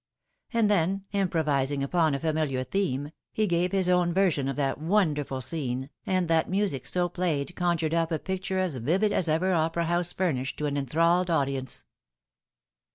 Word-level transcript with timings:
And 0.51 0.67
then, 0.67 1.03
improvising 1.11 1.83
upon 1.83 2.15
a 2.15 2.19
familiar 2.19 2.63
theme, 2.63 3.11
he 3.31 3.45
gave 3.45 3.71
his 3.71 3.87
own 3.87 4.15
version 4.15 4.47
of 4.47 4.55
that 4.55 4.79
wonderful 4.79 5.41
scene, 5.41 5.91
and 6.07 6.27
that 6.27 6.49
music 6.49 6.87
so 6.87 7.07
played 7.07 7.55
conjured 7.55 7.93
up 7.93 8.11
a 8.11 8.17
picture 8.17 8.57
as 8.57 8.77
vivid 8.77 9.11
as 9.13 9.29
ever 9.29 9.53
opera 9.53 9.85
house 9.85 10.11
furnished 10.11 10.57
to 10.57 10.65
an 10.65 10.75
enthralled 10.75 11.29
audience. 11.29 11.83